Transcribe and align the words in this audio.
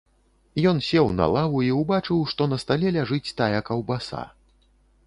Ён 0.69 0.79
сеў 0.87 1.11
на 1.19 1.27
лаву 1.35 1.61
і 1.67 1.69
ўбачыў, 1.81 2.25
што 2.33 2.49
на 2.53 2.61
стале 2.65 2.95
ляжыць 2.97 3.25
тая 3.45 3.59
каўбаса. 3.71 4.29